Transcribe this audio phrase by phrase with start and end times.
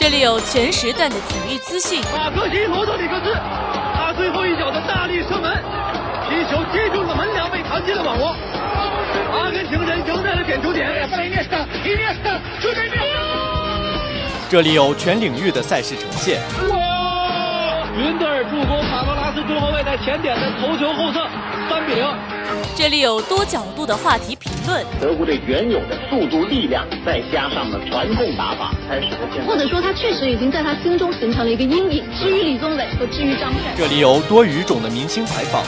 [0.00, 2.00] 这里有全时段的体育资讯。
[2.10, 3.34] 马克西罗德里克斯，
[3.94, 5.62] 他最后一脚的大力射门，
[6.26, 8.34] 皮球击中了门梁，被弹进了网窝。
[9.30, 10.88] 阿根廷人赢在了点球点。
[14.48, 16.40] 这里有全领域的赛事呈现。
[16.70, 17.86] 哇！
[17.94, 21.28] 云德尔助攻卡罗拉斯中后卫在前点的头球后侧，
[21.68, 22.08] 三比零。
[22.74, 24.86] 这里有多角度的话题评论。
[25.00, 29.46] 德国队原有的速度、力量，再加上了传控打法，才使得现在。
[29.46, 32.04] 或者说，他确实已经在他心中形成了一个阴影。
[32.18, 35.64] 至于李宗伟和至于张帅，这里有多语种的明星采访。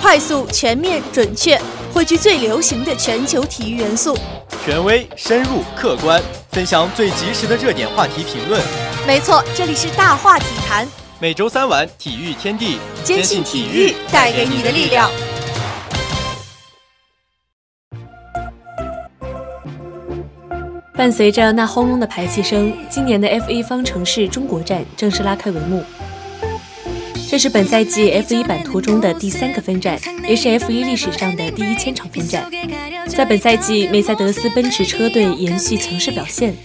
[0.00, 1.60] 快速、全面、准确，
[1.92, 4.16] 汇聚最流行的全球体育元素。
[4.64, 8.58] 权威、深入、客观，分享最及时的热点话题评论。
[9.08, 10.86] 没错，这里是大话体坛。
[11.18, 15.10] 每周三晚，体育天地，坚信体育带给你的力量。
[20.94, 25.82] 伴随着那轰隆的排气声，今年的 F1 方程式中国站正式拉开帷幕。
[27.30, 32.50] 这是本赛季 F1 版图中的第三个分站，也是 F1 历史上的第一千场分站。
[33.06, 36.56] 在本赛季，梅赛德斯奔驰车队延续强势表现。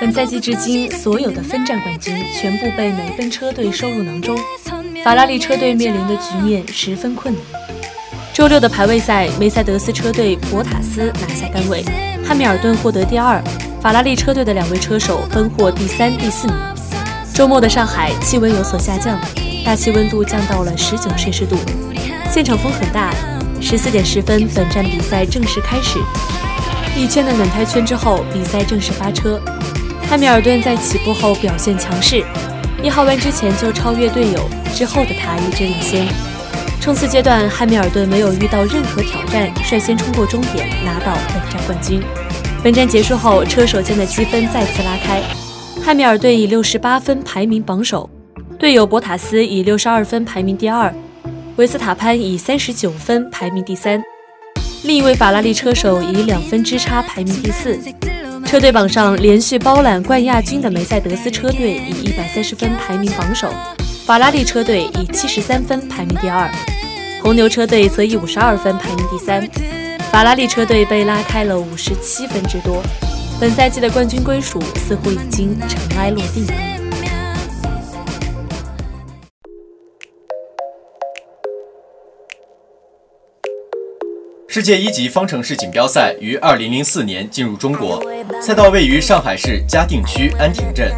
[0.00, 4.34] 本赛季至今，所有的分站冠军全部被梅奔车队收入囊中，
[5.04, 7.42] 法拉利车队面临的局面十分困难。
[8.32, 11.84] 周六的排位赛，梅赛德斯车队博塔斯拿下杆位，
[12.24, 13.44] 汉密尔顿获得第二，
[13.82, 16.56] 法拉利车队的两位车手分获第三、第四名。
[17.34, 19.20] 周末的上海，气温有所下降。
[19.64, 21.56] 大气温度降到了十九摄氏度，
[22.32, 23.14] 现场风很大。
[23.60, 25.98] 十四点十分，本站比赛正式开始。
[26.96, 29.40] 一圈的暖胎圈之后，比赛正式发车。
[30.08, 32.24] 汉密尔顿在起步后表现强势，
[32.82, 36.06] 一号弯之前就超越队友，之后的他一直领先。
[36.80, 42.00] 冲刺阶段，汉密尔顿没有遇到任何挑战，率先冲过终点，拿到本站冠军。
[42.62, 45.22] 本站结束后，车手间的积分再次拉开，
[45.84, 48.08] 汉密尔顿以六十八分排名榜首。
[48.58, 50.92] 队友博塔斯以六十二分排名第二，
[51.54, 54.02] 维斯塔潘以三十九分排名第三，
[54.82, 57.78] 另一位法拉利车手以两分之差排名第四。
[58.44, 63.48] 车队榜上连续包揽冠亚军的梅赛德斯车队以一百三十分排名榜首，
[64.04, 66.50] 法拉利车队以七十三分排名第二，
[67.22, 69.48] 红牛车队则以五十二分排名第三，
[70.10, 72.82] 法拉利车队被拉开了五十七分之多。
[73.38, 76.77] 本赛季的冠军归属似乎已经尘埃落定。
[84.50, 88.02] 世界一级方程式锦标赛于二零零四年进入中国，
[88.40, 90.90] 赛道位于上海市嘉定区安亭镇。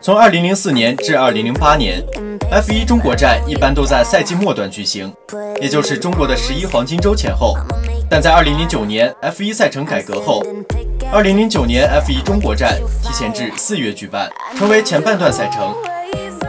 [0.00, 2.02] 从二零零四年至二零零八年
[2.50, 5.12] ，F1 中国站一般都在赛季末段举行，
[5.60, 7.54] 也就是中国的十一黄金周前后。
[8.08, 10.42] 但在二零零九年 F1 赛程改革后，
[11.12, 15.74] 二零零九年 F1 中国站提前至四月举办，成为前半段赛程。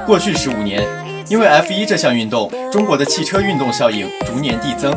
[0.06, 0.88] 过去十五年，
[1.28, 4.96] 因为 F1 这项运动，中国的汽车运动效应逐年递增。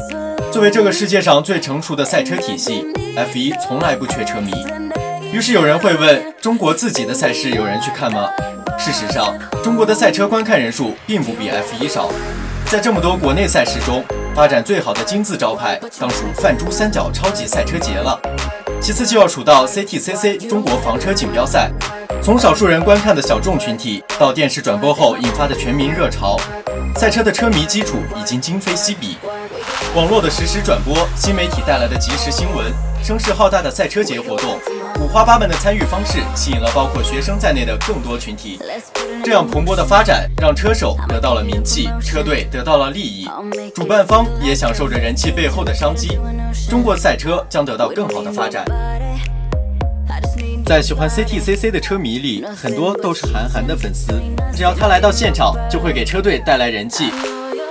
[0.53, 2.87] 作为这个世界上最成熟的赛车体系
[3.17, 4.53] ，F1 从来不缺车迷。
[5.33, 8.29] 于是有人会问：中国自己的赛事有人去看吗？
[8.79, 12.11] 事实上，中国的赛车观看人数并不比 F1 少。
[12.67, 14.05] 在这么多国内赛事中，
[14.35, 18.21] 发展最好的金字招牌当属泛珠三角超级赛车节了。
[18.79, 21.71] 其次就要数到 CTCC 中国房车锦标赛。
[22.23, 26.37] 从少数人观看的小众群体，到电视转播后引发的全民热潮，
[26.95, 29.17] 赛车的车迷基础已经今非昔比。
[29.95, 32.73] 网络的实时转播，新媒体带来的即时新闻，
[33.05, 34.59] 声势浩大的赛车节活动，
[34.99, 38.59] 五花八门的参与方式，吸引了包括学生在内的更多群体。
[39.23, 43.29] 这样蓬勃的发展，让车手得到了名气，车队得到了利益，
[43.75, 46.19] 主办方也享受着人气背后的商机。
[46.71, 48.65] 中国赛车将得到更好的发展。
[50.65, 54.15] 在喜欢 CTCC 的车迷里，很多都是韩寒的粉丝，
[54.57, 57.13] 只要他来到现场，就会给车队带来人气。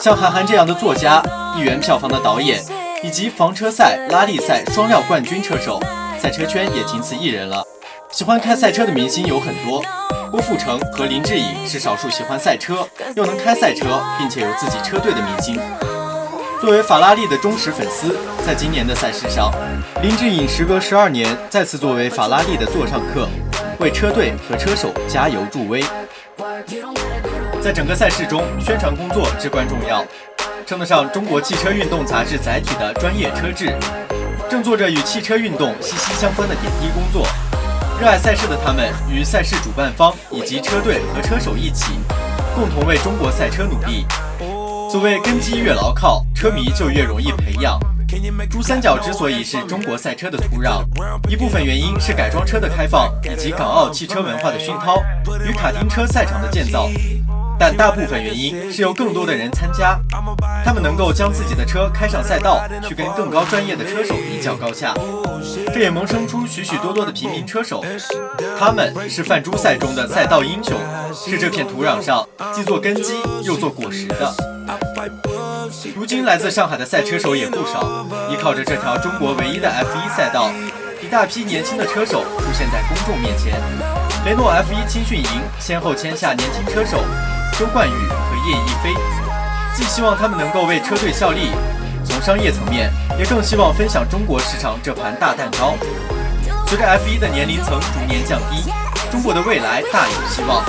[0.01, 1.21] 像韩寒这样的作家、
[1.55, 2.59] 亿元票房的导演，
[3.03, 5.79] 以及房车赛、拉力赛双料冠军车手，
[6.19, 7.63] 赛车圈也仅此一人了。
[8.09, 9.79] 喜欢开赛车的明星有很多，
[10.31, 15.59] 郭富城和林志颖是少数喜欢赛车又能开赛车，并且有自己车队的明星。
[16.59, 19.53] 作为法拉利的忠实粉丝，在今年的赛事上，
[20.01, 23.27] 林志颖时隔十二年再次作为法拉利的座上客，
[23.79, 25.83] 为车队和车手加油助威。
[27.61, 30.03] 在整个赛事中，宣传工作至关重要，
[30.65, 33.75] 称得上中国汽车运动杂志载体的专业车志，
[34.49, 37.27] 正做着与汽车运动息息相关的点滴工作。
[37.99, 41.93] 热爱赛事的他们，与赛事主办方以及车队和车手一起，
[42.55, 44.05] 共同为中国赛车努力。
[44.89, 47.79] 所谓根基越牢靠，车迷就越容易培养。
[48.49, 50.83] 珠三角之所以是中国赛车的土壤，
[51.29, 55.01] 一部分原因是改装车的开放以及港澳汽车文化的熏陶
[55.47, 56.89] 与卡丁车赛场的建造，
[57.57, 59.97] 但大部分原因是由更多的人参加，
[60.65, 64.93] 他们能够将自己的车开上赛道，去跟更高专业的车手一较高下，
[65.73, 67.81] 这也萌生出许许多多的平民车手，
[68.59, 70.77] 他们是泛珠赛中的赛道英雄，
[71.13, 73.13] 是这片土壤上既做根基
[73.43, 75.30] 又做果实的。
[75.95, 80.49] 如今来自上海的赛车手也不少，依靠着这条中国唯一的 F1 赛道，
[81.01, 83.53] 一大批年轻的车手出现在公众面前。
[84.25, 85.25] 雷诺 F1 青训营
[85.59, 87.03] 先后签下年轻车手
[87.57, 89.01] 周冠宇和叶一飞，
[89.73, 91.51] 既希望他们能够为车队效力，
[92.03, 95.75] 从商业层面也更希望分享中国市场这盘大蛋糕。
[96.67, 98.71] 随着 F1 的年龄层逐年降低，
[99.11, 100.63] 中国的未来大有希望。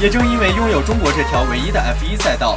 [0.00, 2.56] 也正因为拥有中国这条唯一的 F1 赛道。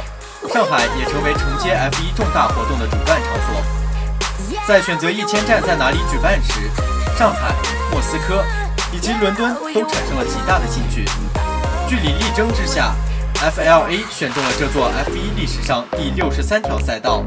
[0.52, 4.58] 上海也成为承接 F1 重大活动的主办场所。
[4.68, 6.68] 在选择一千站在哪里举办时，
[7.16, 7.54] 上海、
[7.90, 8.44] 莫斯科
[8.92, 11.06] 以及伦敦都产生了极大的兴趣。
[11.88, 12.94] 据理力争之下
[13.36, 17.24] ，FLA 选中了这座 F1 历史上第六十三条赛道。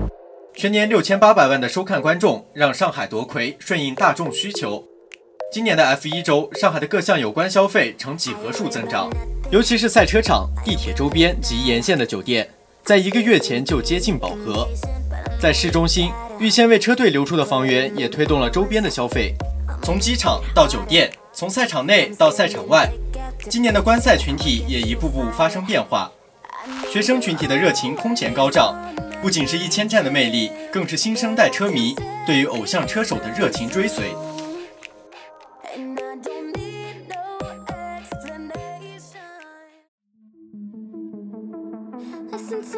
[0.55, 4.83] 全年六千八百万的收看观众让上海夺魁，顺应大众需求。
[5.51, 9.09] 今年的 F1 周，上海的各项有关消费呈几何数增长，
[9.49, 12.47] 尤其是赛车场、地铁周边及沿线的酒店。
[12.85, 14.69] 在一个月前就接近饱和，
[15.41, 19.33] 在市中心预先为车队留出的房源也推动了周边的消费，
[19.81, 22.87] 从机场到酒店，从赛场内到赛场外，
[23.49, 26.11] 今年的观赛群体也一步步发生变化，
[26.93, 28.79] 学生群体的热情空前高涨，
[29.19, 34.11] 不仅是一千站的魅力，更是新生代车迷对于偶像车手的热情追随。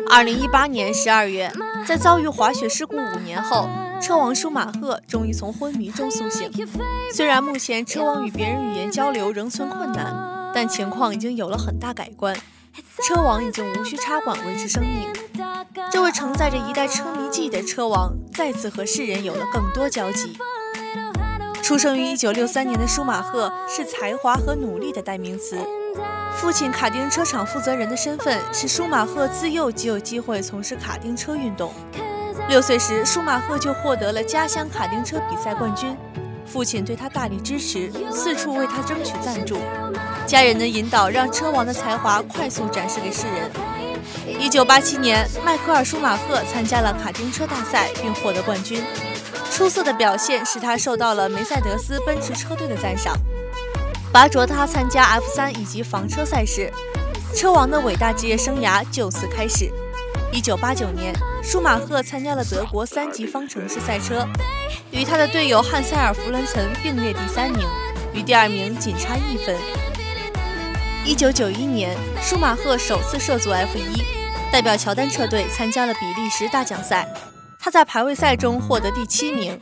[0.09, 1.51] 二零一八年十二月，
[1.85, 3.69] 在遭遇滑雪事故五年后，
[4.01, 6.49] 车王舒马赫终于从昏迷中苏醒。
[7.13, 12.35] 虽然目前车王与别人语言交流仍存困难，但情况已经有了很大改观。
[13.07, 15.09] 车王已经无需插管维持生命。
[15.91, 20.37] 这位承载着一代车迷记忆的车王，再次和世人有了更多交集。
[21.61, 25.57] 出生于一九六三年的舒马赫，是才华和努力的代名词。
[26.35, 31.73] 父亲卡丁车厂负责人的身份使舒马赫自幼即有机会从事卡丁车运动。
[32.47, 35.97] 六岁时，舒马赫就获得了家乡卡丁车比赛冠军。
[36.45, 39.57] 父亲对他大力支持，四处为他争取赞助。
[40.25, 43.51] 家人的引导让车王的才华快速展示给世人。
[44.39, 48.81] 一九八七年，迈克尔·舒马赫参加了卡丁车大赛，并获得冠军。
[49.57, 53.17] 出色的表现使他受到了梅赛德斯奔驰车队的赞赏。
[54.13, 56.71] 拔擢他参加 F 三以及房车赛事，
[57.35, 59.73] 车王的伟大职业生涯就此开始。
[60.31, 61.11] 一九八九年，
[61.41, 64.27] 舒马赫参加了德国三级方程式赛车，
[64.91, 67.67] 与他的队友汉塞尔·弗伦岑并列第三名，
[68.13, 69.57] 与第二名仅差一分。
[71.03, 74.03] 一九九一年，舒马赫首次涉足 F 一，
[74.51, 77.11] 代表乔丹车队参加了比利时大奖赛，
[77.59, 79.59] 他在排位赛中获得第七名。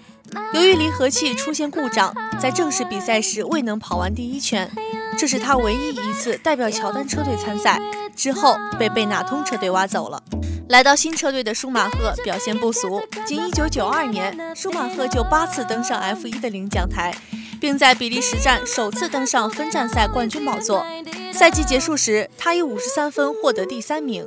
[0.53, 4.69] 由于离合器出现故障，在正式比赛时未能跑完第一圈，
[5.17, 7.79] 这是他唯一一次代表乔丹车队参赛。
[8.15, 10.23] 之后被贝纳通车队挖走了。
[10.69, 17.13] 来到新车队的舒马赫表现不俗，仅1992年，舒马赫就八次登上 F1 的领奖台，
[17.59, 20.85] 并在比利时站首次登上分站赛冠军宝座。
[21.33, 24.25] 赛季结束时，他以53分获得第三名。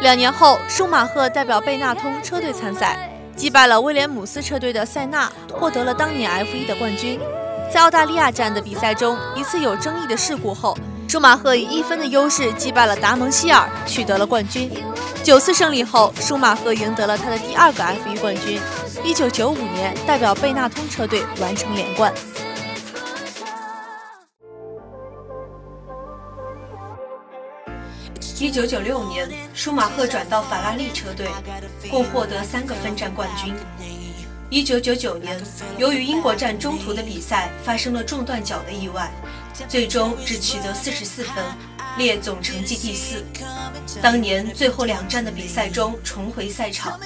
[0.00, 2.96] 两年后，舒马赫代表贝纳通车队参赛。
[3.34, 7.20] 击败了威廉姆斯车队的塞纳，获得了当年 F1 的冠军。
[7.72, 10.76] 在澳大利亚站的比赛中，一次有争议的事故后，
[11.08, 14.68] 舒马赫以一分的优势击败了达蒙希尔，取得了冠军。
[15.22, 18.60] 九次胜利后，舒马赫赢得了他的第二个 F1 冠军。
[19.04, 22.12] 一九九五年，代表贝纳通车队完成连冠。
[28.40, 31.28] 一九九六年，舒马赫转到法拉利车队，
[31.90, 33.52] 共获得三个分站冠军。
[34.48, 35.40] 一九九九年，
[35.76, 39.10] 由于英国站中途的比赛发生了撞断脚的意外，
[39.68, 41.44] 最终只取得四十四分，
[41.96, 43.24] 列总成绩第四。
[44.00, 46.98] 当年最后两站的比赛中重回赛场，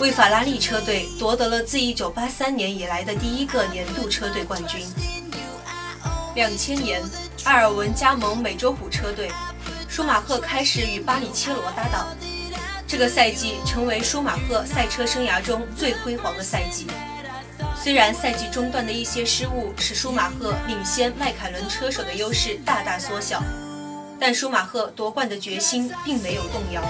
[0.00, 4.84] 为法拉利车队夺得了自一九八三年以来的第一个年度车队冠军。
[6.34, 7.00] 两千年，
[7.44, 9.30] 埃尔文加盟美洲虎车队。
[9.94, 12.08] 舒马赫开始与巴里切罗搭档，
[12.84, 16.88] 这个赛季成为舒马赫赛车生涯中最辉煌的赛季。
[17.80, 23.40] 虽然赛季中段的一些失误使舒马赫领先迈凯伦车手的优势大大缩小，
[24.18, 26.82] 但舒马赫夺冠的决心并没有动摇。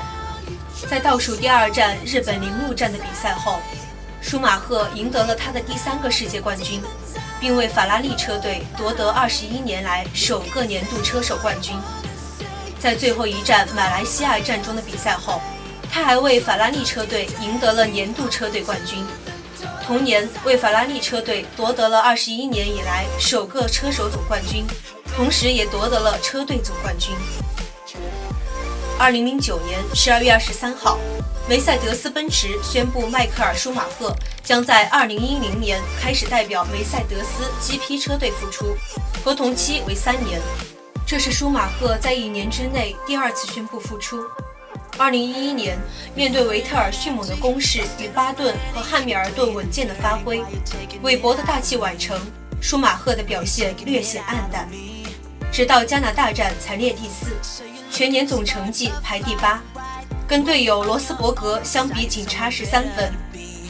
[0.88, 3.58] 在倒数第二站日本铃鹿站的比赛后，
[4.22, 6.80] 舒马赫赢得了他的第三个世界冠军，
[7.38, 11.76] 并为法拉利车队夺得二十一年来首个年度车手冠军。
[12.84, 15.40] 在最后一站马来西亚站中的比赛后，
[15.90, 19.02] 他还为法拉利车队赢得了年度车队冠军，
[19.82, 24.66] 同年为法拉利车队夺得了二十一年以来首个车手总冠军，
[25.16, 27.16] 同时也夺得了车队总冠军。
[28.98, 30.98] 二零零九年十二月二十三号，
[31.48, 38.76] 梅赛德斯奔驰宣布迈克尔舒马赫将在二零一零年开始代表梅赛德斯 GP 车队复出，
[39.24, 40.38] 合同期为三年。
[41.14, 44.24] 这是舒马赫在一年之内第二次宣布复出。
[44.98, 45.78] 二零一一年，
[46.12, 50.42] 面对维特尔迅猛的攻势与巴顿和汉密尔顿稳健的发挥，
[51.02, 52.20] 韦伯的大器晚成，
[52.60, 54.68] 舒马赫的表现略显黯淡。
[55.52, 57.36] 直到加拿大站才列第四，
[57.92, 59.62] 全年总成绩排第八，
[60.26, 63.12] 跟队友罗斯伯格相比仅差十三分。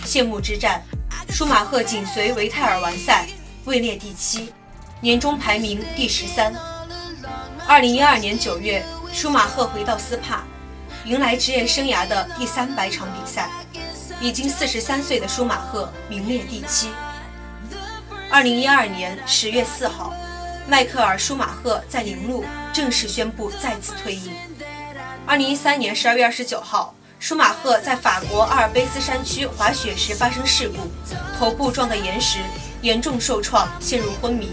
[0.03, 0.83] 谢幕之战，
[1.29, 3.27] 舒马赫紧随维泰尔完赛，
[3.67, 4.51] 位列第七，
[5.03, 6.51] 年终排名第十三。
[7.67, 10.45] 二零一二年九月，舒马赫回到斯帕，
[11.07, 13.49] 迎来职业生涯的第三百场比赛。
[14.21, 16.91] 已经四十三岁的舒马赫名列第七。
[18.31, 20.13] 二零一二年十月四号。
[20.67, 22.43] 迈克尔·舒马赫在铃鹿
[22.73, 24.31] 正式宣布再次退役。
[25.27, 30.91] 二零一三年十二月二十九号，舒马赫在法国阿尔卑斯山区滑雪时发生事故，
[31.39, 32.39] 头部撞到岩石，
[32.81, 34.53] 严重受创，陷入昏迷，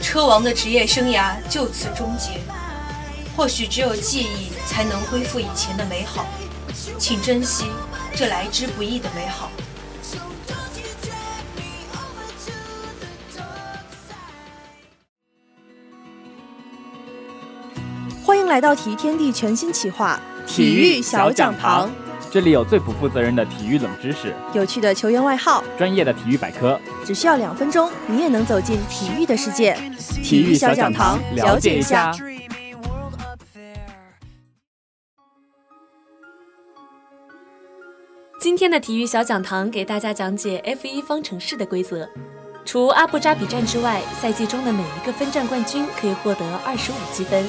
[0.00, 2.40] 车王的职业生涯就此终结。
[3.36, 6.24] 或许只有记忆才能恢复以前的美好，
[6.98, 7.66] 请珍惜
[8.14, 9.50] 这来之不易的美好。
[18.24, 21.90] 欢迎来到体育天地全新企划体育小讲堂，
[22.36, 29.74] 这里有最不负责任的体育冷知识，有趣的球员外号，专业的体育百科，只需要两分钟，你也能走进体育的世界。
[30.22, 32.12] 体育小讲堂，了解一下。
[38.38, 42.06] 今天的体育小讲堂给大家讲解 F1 方程式的规则。
[42.66, 47.46] 除阿布扎比站之外，赛季中的每一个分站冠军可以获得二十五积分。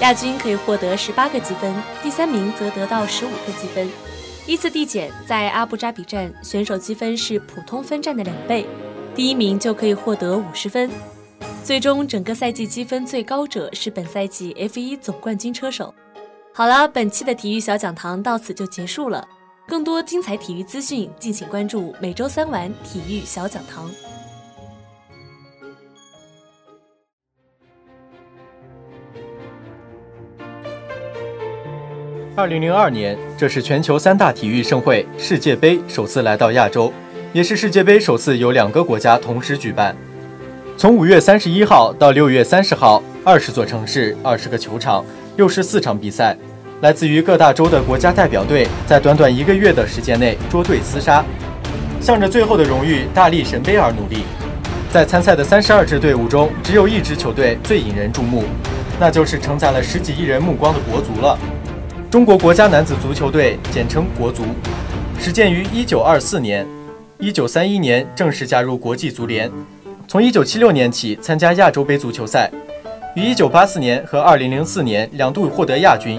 [0.00, 3.90] 亚军可以获得十八个积分，第三名则得到十五个积分。
[4.48, 8.66] 依次递减，在阿布扎比站，选手积分是普通分站的两倍，
[9.14, 10.90] 第一名就可以获得五十分。
[11.62, 15.94] 最终，整个赛季积分最高者是本赛季 F1 总冠军车手。
[16.54, 19.28] 好了，本期的体育小讲堂到此就结束了。
[19.66, 23.90] 更多精彩体育资讯，敬请关注每周三晚体育小讲堂。
[32.38, 36.92] 二零零二年，这是全球三大体育盛会世界杯首次来到亚洲，
[37.32, 39.92] 也是世界杯首次由两个国家同时举办。
[40.76, 45.04] 从五月三十一号到六月三十号，二十座城市、二十个球场、
[45.36, 46.38] 六十四场比赛，
[46.80, 51.24] 来自于各大洲的国家代表队在短短一个月的时间内捉对厮杀，
[52.00, 54.22] 向着最后的荣誉大力神杯而努力。
[54.92, 58.44] 在参赛的三十二支队伍中，只有一支球队最引人注目，
[59.00, 61.36] 那就是承载了十几亿人目光的国足了。
[62.10, 64.42] 中国国家男子足球队，简称国足，
[65.20, 66.66] 始建于1924年
[67.20, 69.50] ，1931年正式加入国际足联。
[70.06, 72.50] 从1976年起参加亚洲杯足球赛，
[73.14, 76.18] 于1984年和2004年两度获得亚军。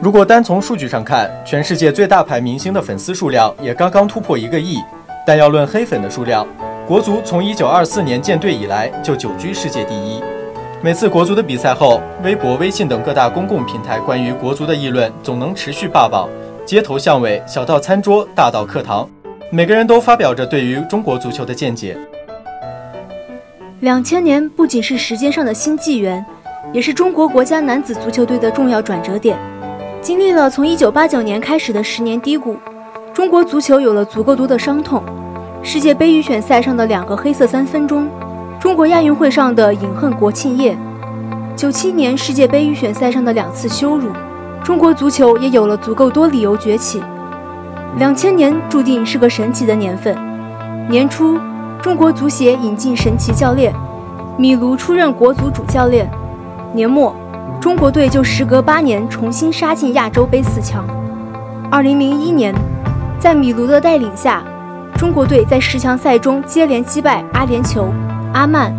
[0.00, 4.78] 如果单从数据上看，全世界最大牌明星的粉丝数量也刚刚突破一个亿。
[5.24, 6.44] 但要论黑粉的数量，
[6.88, 10.20] 国足从1924年建队以来就久居世界第一。
[10.84, 16.28] 每次国足的比赛后，微博、微信等各大公共平台关于国足的议论总能持续霸榜。
[16.66, 19.08] 街头巷尾，小到餐桌，大到课堂，
[19.52, 21.96] 每个人都发表着对于中国足球的见解。
[23.78, 26.24] 两千年不仅是时间上的新纪元，
[26.72, 29.38] 也是中国国家男子足球队的重要转折点。
[30.00, 32.56] 经历了从一九八九年开始的十年低谷，
[33.14, 35.00] 中国足球有了足够多的伤痛。
[35.62, 38.08] 世界杯预选赛上的两个黑色三分钟。
[38.62, 40.78] 中国亚运会上的饮恨国庆夜，
[41.56, 44.08] 九七年世界杯预选赛上的两次羞辱，
[44.62, 47.02] 中国足球也有了足够多理由崛起。
[47.96, 50.16] 两千年注定是个神奇的年份。
[50.88, 51.40] 年初，
[51.82, 53.74] 中国足协引进神奇教练
[54.38, 56.08] 米卢出任国足主教练。
[56.72, 57.12] 年末，
[57.60, 60.84] 中国队就时隔八年重新杀进亚洲杯四强。
[61.68, 62.54] 二零零一年，
[63.18, 64.40] 在米卢的带领下，
[64.96, 67.88] 中国队在十强赛中接连击败阿联酋。
[68.32, 68.72] 阿曼、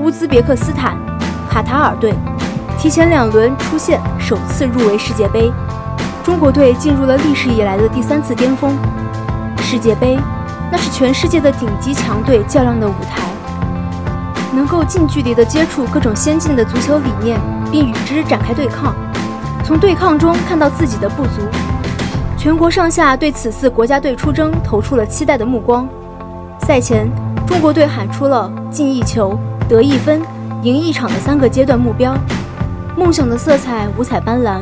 [0.00, 0.96] 乌兹别克斯坦、
[1.48, 2.12] 卡塔尔队
[2.76, 5.52] 提前两轮出线，首次入围世界杯。
[6.24, 8.76] 中国队进入了历史以来的第三次巅峰。
[9.58, 10.18] 世界杯，
[10.72, 13.22] 那是全世界的顶级强队较量的舞台，
[14.52, 17.38] 能够近距离地接触各种先进的足球理念，
[17.70, 18.92] 并与之展开对抗，
[19.64, 21.42] 从对抗中看到自己的不足。
[22.36, 25.88] 全国上下对此次国家队出征投出了期待的目光。
[26.66, 27.08] 赛前，
[27.50, 29.36] 中国队喊出了进一球、
[29.68, 30.22] 得一分、
[30.62, 32.16] 赢一场的三个阶段目标，
[32.96, 34.60] 梦想的色彩五彩斑斓，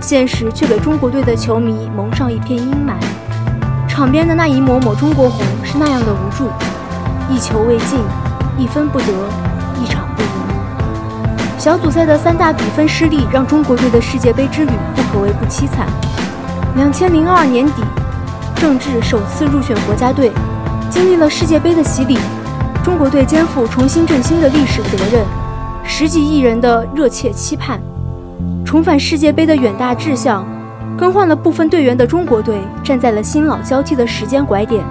[0.00, 2.94] 现实却给中国队的球迷蒙上一片阴霾。
[3.86, 6.48] 场边的那一抹抹中国红是那样的无助，
[7.30, 8.00] 一球未进，
[8.56, 9.06] 一分不得，
[9.82, 10.28] 一场不赢。
[11.58, 15.86] 小组赛的三大比分失利，让中国队的世界杯之旅不可谓不凄惨。
[16.74, 17.82] 两千零二年底，
[18.56, 20.32] 郑智首次入选国家队，
[20.94, 22.16] 经历了世界杯的洗礼，
[22.84, 25.26] 中国队肩负重新振兴的历史责任，
[25.82, 27.80] 十几亿人的热切期盼，
[28.64, 30.46] 重返世界杯的远大志向，
[30.96, 34.84] 更换了部分队员的中国队站在了新老交替的时间拐点。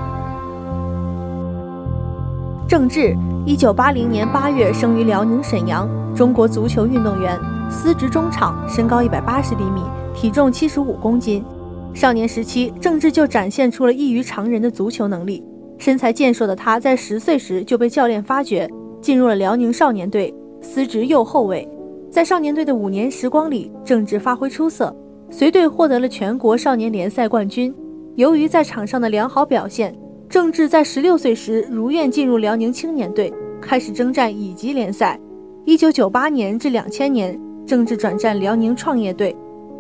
[2.68, 9.82] 郑智，一九八零年八月生于辽宁沈阳，中国足球运动员，司职中场，身高一百八十厘米，
[10.14, 11.46] 体重七十五公斤。
[11.94, 15.42] 少年时期，郑智就展现出了异于常人的足球能力。
[15.84, 18.70] 身材健硕的他，在十岁时就被教练发掘，
[19.02, 21.68] 进入了辽宁少年队，司职右后卫。
[22.10, 24.96] 在少年队的五年时光里，郑智发挥出色，
[25.30, 27.76] 随队获得了全国少年联赛冠军。
[28.16, 29.94] 由于在场上的良好表现，
[30.30, 35.20] 郑智在十六岁时如愿进入辽宁青年队，开始征战乙级联赛。
[35.66, 39.36] 一九九八年至两千年，郑智转战辽宁创业队，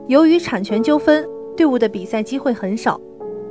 [0.09, 1.25] 由于产权纠纷。
[1.55, 2.99] 队伍的比赛机会很少，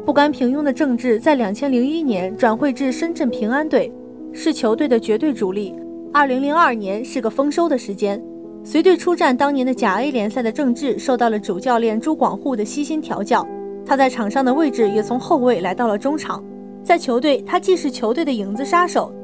[0.05, 3.93] 不甘平庸的郑智在两千零一年转会至深圳平安队，
[4.33, 5.73] 是球队的绝对主力。
[6.13, 8.21] 二零零二年是个丰收的时间，
[8.65, 13.47] 随队出战当年的甲 A 联赛的郑智受到了主教练朱广沪的悉心调教，
[13.87, 16.43] 他在场上的位置也从后卫来到了中场。
[16.83, 19.15] 在球队，他既是球队的影子杀手，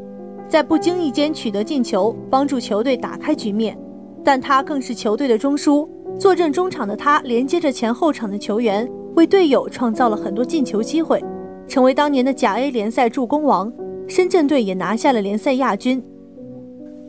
[0.49, 3.76] 在不经意间取得进球，帮助球队打开局面，
[4.25, 5.88] 但他更是球队的中枢。
[6.21, 8.88] 坐镇中场的他，连接着前后场的球员，
[9.19, 11.21] 为队友创造了很多进球机会，
[11.67, 13.73] 成为当年的甲 A 联赛助攻王。
[14.07, 16.00] 深圳队也拿下了联赛亚军。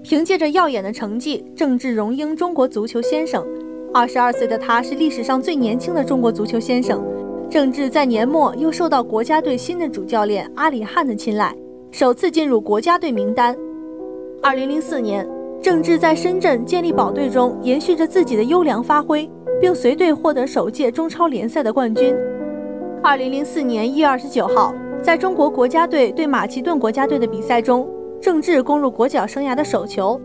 [0.02, 3.46] 凭借着耀眼的成绩，郑智荣膺中国足球先生。
[3.94, 7.00] 二十二岁的他，是历史上最年轻的中国足球先生。
[7.48, 11.56] 郑智在年末又受到国家队新的主教练阿里汉的青睐，
[11.92, 13.56] 首次进入国家队名单。
[14.42, 15.39] 二零零四年。
[15.62, 22.16] 郑智在深圳健力宝队中延续着自己的优良发挥，并随队获得首届中超联赛的冠军。
[23.04, 27.90] 二零零四年一月二十九号，在中国国家队对马其顿国家队的比赛中，
[28.22, 30.20] 郑智攻入国脚生涯的首球。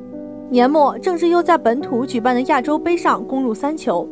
[0.51, 4.09] 年末，郑智又在本土举办的亚洲杯上攻入三球，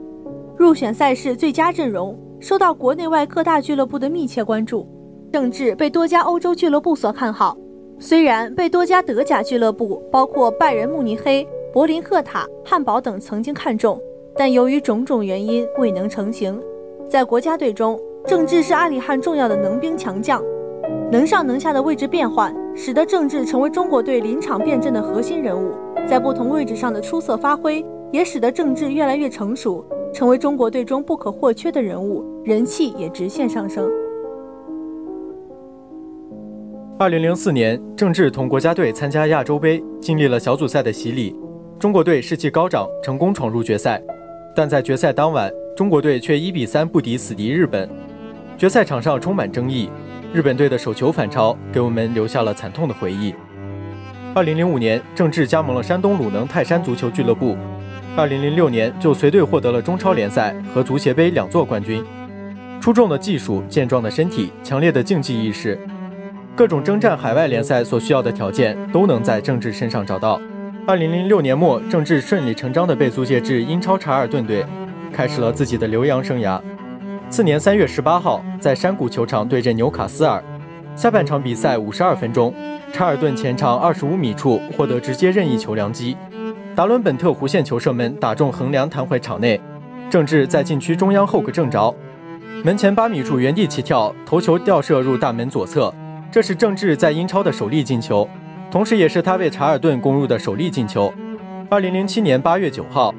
[0.56, 4.88] 入选赛事最佳阵容，受到国内外各大俱乐部的密切关注。
[5.32, 7.56] 郑智被多家欧洲俱乐部所看好。
[8.02, 13.96] 虽然被多家德甲俱乐部，包括拜仁慕尼黑、柏林赫塔、汉堡等曾经看中，
[14.36, 16.60] 但由于种种原因未能成型。
[17.08, 20.42] 在国家队中，郑智是阿里汉重要的能兵强将，
[21.12, 25.70] 能上能下的位置变换，使得郑智成为中国队临场变阵的核心人物。
[26.04, 33.88] 在不同位置上的出色发挥，也使得郑智越来越成熟，成为中国队中不可或缺的人物，人气也直线上升。
[37.02, 41.34] 二零零四年，郑智同国家队参加亚洲杯，经历了小组赛的洗礼，
[41.76, 44.00] 中国队士气高涨，成功闯入决赛。
[44.54, 47.90] 但在决赛当晚，中国队却一比三不敌死敌日本。
[48.56, 49.90] 决赛场上充满争议，
[50.32, 53.34] 日本队的手球反超，给我们留下了惨痛的回忆。
[54.32, 57.56] 二零零五年，郑智加盟了山东鲁能泰山足球俱乐部。
[58.14, 62.04] 二零零六年，就随队获得了中超联赛和足协杯两座冠军。
[62.80, 65.76] 出众的技术、健壮的身体、强烈的竞技意识。
[66.54, 70.38] 各种征战海外联赛所需要的条件都能在郑智身上找到。
[70.86, 74.64] 二零零六年末，郑智顺理成章地被租借至英超查尔顿队，
[75.10, 76.60] 开始了自己的留洋生涯。
[77.30, 80.42] 次年三月十八号，在山谷球场对阵纽卡斯尔，
[80.94, 82.52] 下半场比赛五十二分钟，
[82.92, 86.14] 查尔顿前场二十五米处获得直接任意球良机，
[86.74, 89.58] 达伦本特弧线球射门打中横梁弹回场内，
[90.10, 91.94] 郑智在禁区中央后个正着，
[92.62, 95.94] 门前八米处原地起跳，头球吊射入大门左侧。
[96.32, 98.26] 这是郑智在英超的首粒进球，
[98.70, 101.12] 同时也是他为查尔顿攻入的首粒进球。
[101.68, 103.14] 二零零七年八月九号，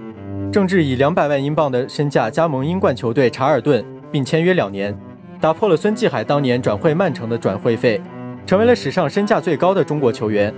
[0.52, 4.98] 郑智以两百万英镑的身价加盟英冠球队查尔顿，并签约两年，
[5.40, 8.02] 打破了孙继海当年转会曼城的转会费，
[8.48, 10.52] 成为了史上身价最高的中国球员。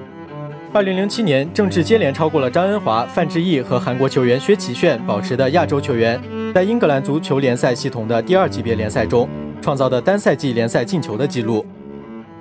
[0.72, 6.18] 二零零七年，郑智接连超过了张恩华、范志毅和韩国球员薛其炫保持的亚洲球员
[6.54, 9.28] 在英格兰足球联赛系统的第二级别联赛中
[9.62, 11.66] 创造的单赛季联赛进球的纪录。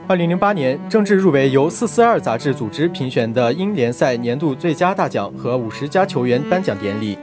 [0.06, 7.16] 二零零八年，郑智入围由四四二杂志组织评选的英联赛年度最佳大奖和五十佳球员颁奖典礼。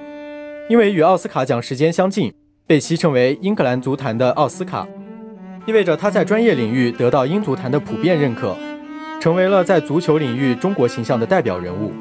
[0.67, 2.33] 因为与奥斯卡奖时间相近，
[2.65, 4.87] 被戏称为英格兰足坛的奥斯卡，
[5.67, 8.57] 意味着他在专业领域得到英足坛的普遍认可，
[9.19, 11.91] 成为了在足球领域中国形象的代表人物。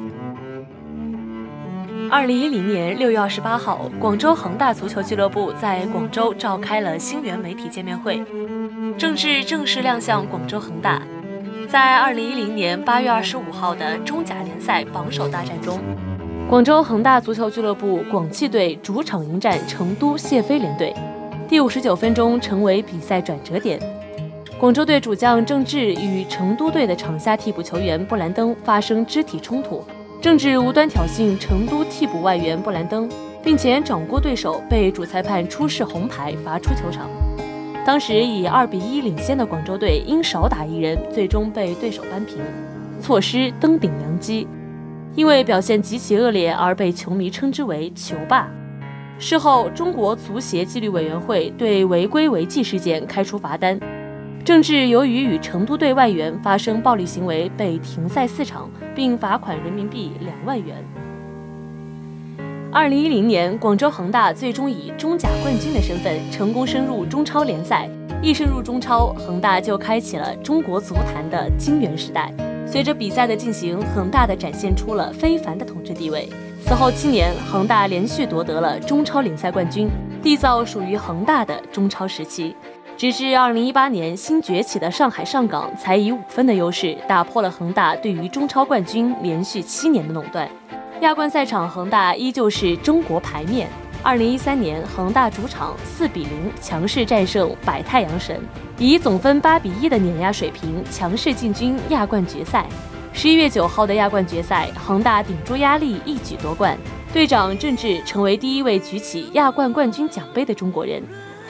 [2.11, 8.21] 二零一零年六月二十八号，广州恒大足球俱乐部在广州召开了星源媒体见面会，
[8.97, 11.01] 郑智正式亮相广州恒大。
[11.69, 15.79] 在二零一零年八月二十五号的中甲联赛榜首大战中，
[16.49, 20.93] 广州恒大足球俱乐部广汽队主场迎战成都谢菲联队，
[21.47, 23.79] 第五十九分钟成为比赛转折点，
[24.59, 29.81] 广州队主将郑智与成都队的场下替补球员布兰登发生肢体冲突。
[30.21, 33.09] 郑智无端挑衅成都替补外援布兰登，
[33.43, 37.09] 并且掌掴对手，被主裁判出示红牌罚出球场。
[37.83, 42.37] 当时以二比一领先的广州队因少打一人，最终被对手扳平，
[43.01, 44.47] 错失登顶良机。
[45.15, 48.47] 因为表现极其恶劣而被球迷称之为“球霸”。
[49.17, 53.79] 事后，中国足协纪律委员会对违规违纪事件开出罚单。
[54.43, 60.83] 郑智由于与成都队外援发生暴力行为，被停赛四场，并罚款人民币两万元。
[62.71, 67.87] 二零一零年，广州恒大最终以中甲冠军的身份成功升入中超联赛。
[68.23, 72.33] 一升入中超，恒大就开启了中国足坛的金元时代。
[72.65, 76.27] 随着比赛的进行，恒大的展现出了非凡的统治地位。
[76.65, 79.87] 此后七年，恒大连续夺得了中超联赛冠军，
[80.23, 82.55] 缔造属于恒大的中超时期。
[83.01, 90.47] 直至二零一八年，新崛起的上海上港才以五分的优势打破了恒大对于中超冠军连续七年的垄断。
[91.01, 93.67] 亚冠赛场，恒大依旧是中国牌面。
[94.03, 98.39] 二零一三年，恒大主场四比零强势战胜百太阳神，
[98.77, 102.67] 以总分八比一的碾压水平，强势进军亚冠决赛。
[103.13, 106.77] 十一月九号的亚冠决赛，恒大顶住压力一举夺冠，
[107.11, 111.01] 队长郑智成为第一位举起亚冠冠军奖杯的中国人。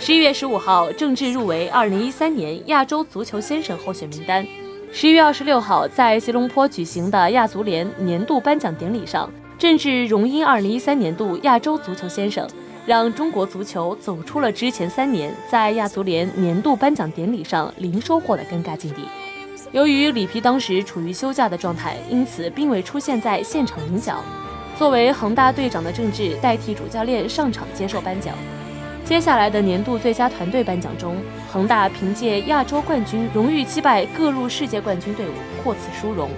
[0.02, 4.44] 十一月十五号，郑智入围二零一三年亚洲足球先生候选名单。
[4.92, 12.50] 十一月二十六号，在吉隆坡举行的亚足联年度颁奖典礼上，郑智荣膺二零一三年度亚洲足球先生，
[12.84, 19.04] 让中国足球走出了之前三年在亚足联年度颁奖典礼上零收获的尴尬境地。
[19.72, 24.18] 由于里皮当时处于休假的状态，因此并未出现在现场领奖。
[24.80, 28.34] 作为恒大队长的郑智代替主教练上场接受颁奖。
[29.12, 31.18] 接下来的年度最佳团队颁奖中，
[31.52, 36.30] 恒大凭借亚洲冠军荣誉击败各路世界冠军队伍，获此殊荣。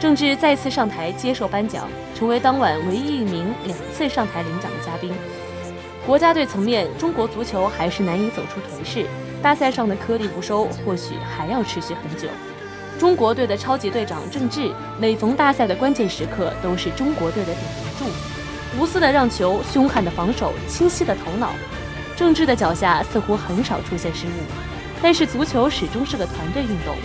[0.00, 5.12] 郑智再次上台接受颁奖，成为当晚唯一一名两次上台领奖的嘉宾。
[6.06, 9.04] 国家队层面，中国足球还是难以走出颓势，
[9.42, 12.26] 大赛上的颗粒不收，或许还要持续很久。
[12.98, 21.50] 中国队的超级队长郑智，每逢大赛的关键时刻都是中国队的顶梁柱，无私的让球，凶悍的防守，清晰的头脑。
[22.16, 24.30] 郑智的脚下似乎很少出现失误，
[25.02, 26.96] 但是足球始终是个团队运动，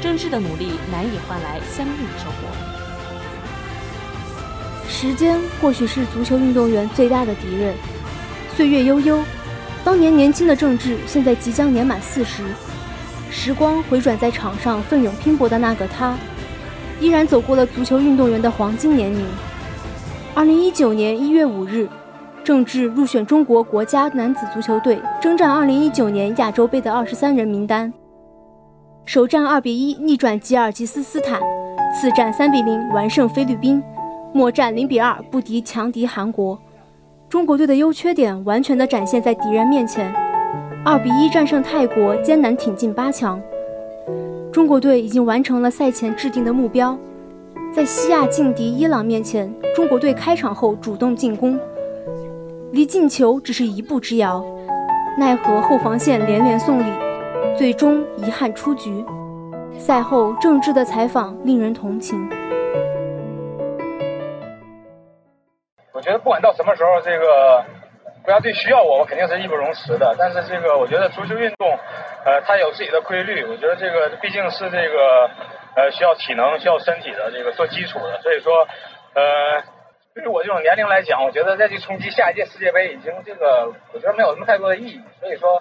[0.00, 2.48] 郑智的努力难以换来相应的收获。
[4.88, 7.74] 时间或许是足球运动员最大的敌人。
[8.56, 9.22] 岁月悠悠，
[9.84, 12.42] 当年年轻的郑智现在即将年满四十，
[13.30, 16.16] 时光回转在场上奋勇拼搏的那个他，
[17.00, 19.26] 依然走过了足球运动员的黄金年龄。
[20.34, 21.86] 二零一九年一月五日。
[22.44, 27.90] 郑智入选中国国家男子足球队，征战2019年亚洲杯的二十三人名单。
[29.06, 31.40] 首战2比1逆转吉尔吉斯斯坦，
[31.98, 33.82] 次战3比0完胜菲律宾，
[34.34, 36.58] 末战0比2不敌强敌韩国。
[37.30, 40.12] 中国队的优缺点完全的展现在敌人面前
[40.84, 43.40] ，2比1战胜泰国，艰难挺进八强。
[44.52, 46.94] 中国队已经完成了赛前制定的目标，
[47.72, 51.58] 在西亚劲敌伊朗面前，中国队开场后主动进攻。
[52.74, 54.44] 离进球只是一步之遥，
[55.16, 56.92] 奈何后防线连连送礼，
[57.56, 58.90] 最终遗憾出局。
[59.78, 62.18] 赛后，郑智的采访令人同情。
[65.92, 67.64] 我觉得不管到什么时候，这个
[68.24, 70.12] 国家队需要我，我肯定是义不容辞的。
[70.18, 71.68] 但是这个，我觉得足球运动，
[72.24, 73.44] 呃，它有自己的规律。
[73.44, 75.30] 我觉得这个毕竟是这个，
[75.76, 78.20] 呃，需要体能、需要身体的这个做基础的。
[78.20, 78.66] 所以说，
[79.14, 79.62] 呃。
[80.14, 85.00] 对于我这种年龄来讲，我觉得再去冲击下一届世界杯，已经这个我觉得没有什么太多的意义。
[85.18, 85.60] 所以说，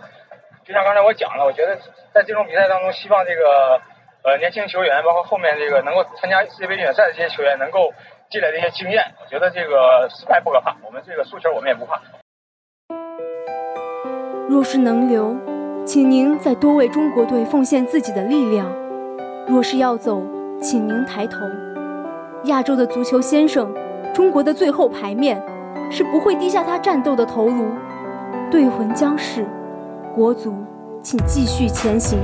[0.63, 1.75] 就像刚才我讲了，我觉得
[2.13, 3.81] 在这种比赛当中，希望这个
[4.23, 7.93] 呃年轻球员，包括后面这个能够参加世界杯预选赛的这些球员，能够
[8.29, 9.15] 积累这些经验。
[9.23, 11.99] 我觉得这个失败不可怕，我们这个输球我们也不怕。
[14.47, 15.35] 若是能留，
[15.83, 18.67] 请您再多为中国队奉献自己的力量；
[19.47, 20.21] 若是要走，
[20.61, 21.39] 请您抬头。
[22.43, 23.73] 亚洲的足球先生，
[24.13, 25.41] 中国的最后牌面，
[25.89, 27.65] 是不会低下他战斗的头颅。
[28.51, 29.43] 队魂将逝，
[30.13, 30.53] 国足，
[31.01, 32.19] 请继续前行。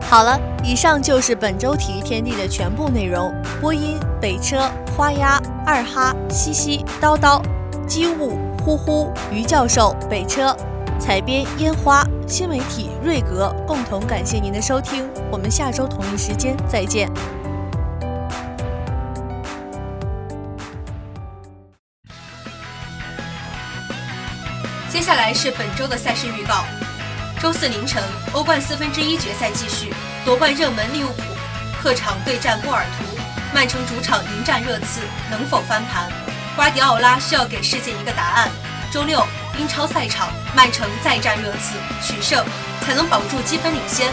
[0.00, 3.30] 好了，以上就是本周体育天地的全部内容。
[3.60, 7.42] 播音：北车、花鸭、二哈、西西、叨叨、
[7.86, 10.56] 机务、呼呼、于教授、北车、
[10.98, 15.06] 采编：烟花、新媒体：瑞格，共同感谢您的收听。
[15.30, 17.10] 我们下周同一时间再见。
[25.14, 26.64] 接下来是本周的赛事预告。
[27.40, 31.22] 周四凌晨，欧冠四分之一决赛继续，夺冠热门利物浦
[31.80, 33.16] 客场对战波尔图，
[33.54, 36.10] 曼城主场迎战热刺，能否翻盘？
[36.56, 38.50] 瓜迪奥拉需要给世界一个答案。
[38.90, 39.24] 周六，
[39.56, 42.44] 英超赛场，曼城再战热刺，取胜
[42.84, 44.08] 才能保住积分领先。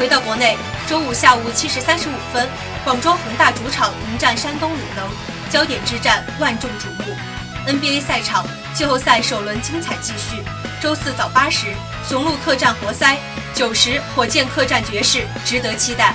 [0.00, 0.58] 回到国内，
[0.88, 2.48] 周五下午七时三十五分，
[2.82, 5.08] 广州恒大主场迎战山东鲁能，
[5.48, 7.16] 焦点之战，万众瞩目。
[7.66, 10.42] NBA 赛场，季后赛首轮精彩继续。
[10.80, 11.66] 周四早八时，
[12.08, 13.16] 雄鹿客战活塞；
[13.54, 16.14] 九时，火箭客战爵士，值得期待。